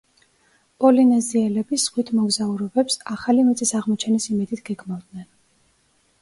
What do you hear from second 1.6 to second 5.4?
ზღვით მოგზაურობებს ახალი მიწის აღმოჩენის იმედით გეგმავდნენ.